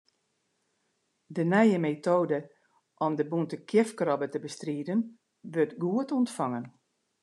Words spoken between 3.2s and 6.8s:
bûnte kjifkrobbe te bestriden, wurdt goed ûntfongen.